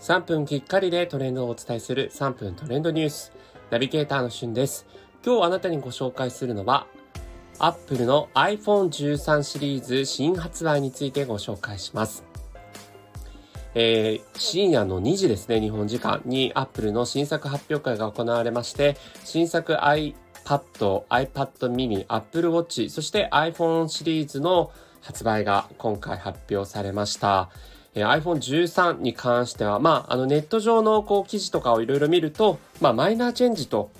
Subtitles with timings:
[0.00, 3.32] 3分きっかりでトレンドをお伝えする3分トレンドニュース。
[3.70, 4.86] ナビゲーターのしゅんです。
[5.24, 6.86] 今日あなたにご紹介するのは、
[7.58, 12.24] Apple の iPhone13 シリーズ新発売についてご紹介します。
[13.74, 27.50] えー、深夜の2時ですね、日本時間に Apple の新作発表会が行われまして、新作 iPad、iPad mini、Apple Watch、そして iPhone シリーズの発売が今回発表されました。
[27.96, 33.90] え iPhone13 に関しては、まあ、あのネット上のこう記事とかをいろいろ見ると、まあ、マイナーチェンジと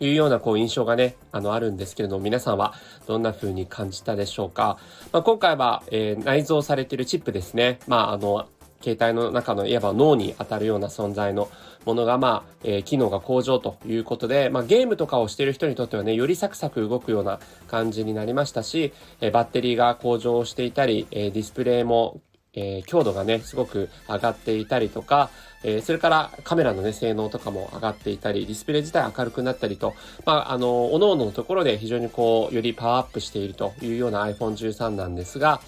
[0.00, 2.74] いうようなこう印象がね、あのあるんですけれども、皆さんは
[3.06, 4.78] どんな風に感じたでしょうか？
[5.12, 7.78] まあ、今回は、えー、内蔵されているチップですね。
[7.86, 8.46] まあ、あの、
[8.82, 11.48] 携帯の中のいわば脳に当たるような存在の
[11.84, 17.38] ものが、まあ、えー、機能が向上ということで、まあ、ゲームとかをしている人にとってはね、よりサクサク動くような
[17.68, 22.20] 感じになりましたし、えー、バッテリーが向上していたり、えー、ディスプレイも
[22.54, 25.30] えー、強度がね、すごく上がっていたりとか、
[25.62, 29.94] えー、それからカメラのね、性能とかも上がっていたり、ディスプレイ自体明るくなったりと、
[30.26, 35.60] まあ、あの、各々のところで非常にこう、よりパワーアップしているというような iPhone 13なんですが、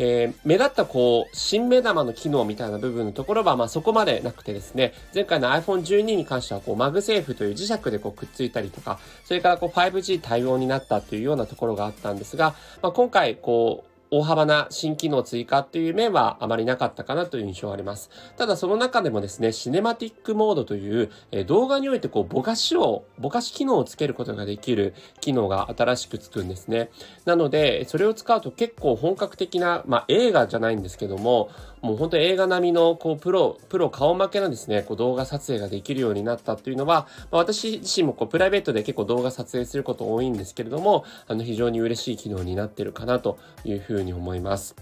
[0.00, 18.10] えー、目立ったこう、新目玉の機能みたいな部分のところは、まあそこまでなくてですね、前回の iPhone 12に関しては、こう、 MagSafe という磁石でこうくっついたりとか、それからこう 5G 対応になったというようなところがあったんですが、まあ今回こう、大幅な新機能追加っていう面はあまりなかったかなという印象があります。
[18.36, 26.90] ただその中でもですね、シネマティックモードという、え動画においてこうぼかしを、ぼかし機能をつけることができる機能が新しくつくんですね。
[27.24, 31.50] なので、それを使うと結構本格的な、まあ映画じゃないんですけども、
[31.82, 44.74] もう本当映画並みのこうプロ、プロ顔負けのですね、こう動画撮影ができるようになったっていうのは、まあ、私自身もこうプライベートで結構動画撮影すること多いんですけれども、あの非常に嬉しい機能になってるかなというふうに思います。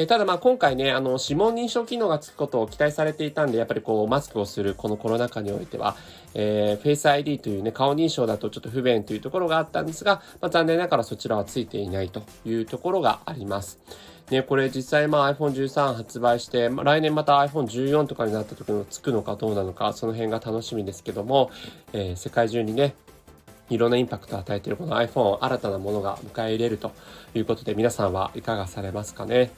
[0.00, 5.96] え、ただまあ今回ね、あの指紋認証機能がつくことを期待されていたんで、やっぱりこうマスクをするこのコロナ禍においては、
[6.34, 13.80] えー、フェイス ID というね、顔認証だとちょっと不便というところがあったんですが、まあ、残念ながらそちらはついていないというところがあります。
[14.30, 21.50] ね、これ実際まあ iPhone13 発売して、まあ、来年また iPhone14 とかになった時のつくのかどうなのか、その辺が楽しみですけども、
[21.92, 22.94] えー、世界中にね、
[23.70, 26.92] いろんなインパクトを与えているこの iPhone 新たなものが迎え入れると
[27.34, 29.50] いうことで皆さんはいかがされますかね？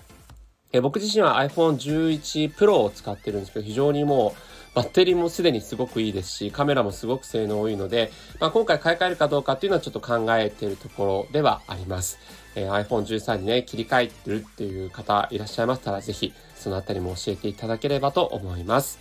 [0.72, 12.20] え僕自身は iPhone11 Pro を使ってるんですけど非常にもうバッテリーもすでにすごくいいですし、カメラもすごく性能多いので、まあ、今回買い替えるかどうかっていうのはちょっと考えているところではあります。
[12.54, 19.00] えー、iPhone13 にね、切り替えてるっていう方いらっしゃいましたら、ぜひそのあたりも教えていただければと思います。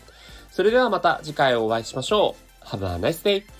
[0.49, 2.65] それではまた次回お会いしましょう。
[2.65, 3.58] Have a nice day!